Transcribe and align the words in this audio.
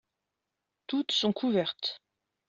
Toutes 0.87 1.11
sont 1.11 1.31
couvertes. 1.31 2.01